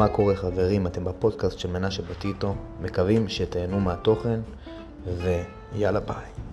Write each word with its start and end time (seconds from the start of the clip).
מה 0.00 0.08
קורה 0.08 0.36
חברים? 0.36 0.86
אתם 0.86 1.04
בפודקאסט 1.04 1.58
של 1.58 1.70
מנשה 1.70 2.02
בטיטו, 2.02 2.54
מקווים 2.80 3.28
שתהנו 3.28 3.80
מהתוכן 3.80 4.40
ויאללה 5.04 6.00
ביי. 6.00 6.49